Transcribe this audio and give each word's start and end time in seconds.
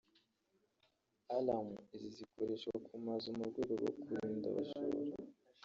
Alarm 1.35 1.69
izi 1.95 2.09
zikoreshwa 2.17 2.75
ku 2.85 2.93
mazu 3.05 3.27
mu 3.37 3.43
rwego 3.49 3.73
rwo 3.79 3.91
kwirinda 4.01 4.45
abajura 4.51 5.17